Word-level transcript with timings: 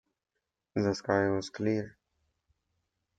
The 0.73 0.95
sky 0.95 1.29
was 1.29 1.51
clear. 1.51 1.95